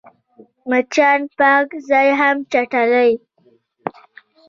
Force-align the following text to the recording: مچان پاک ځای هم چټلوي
مچان 0.69 1.19
پاک 1.37 1.67
ځای 1.89 2.07
هم 2.19 2.37
چټلوي 2.51 3.13